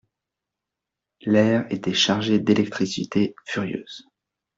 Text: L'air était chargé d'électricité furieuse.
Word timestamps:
L'air 1.21 1.67
était 1.71 1.93
chargé 1.93 2.39
d'électricité 2.39 3.35
furieuse. 3.45 4.09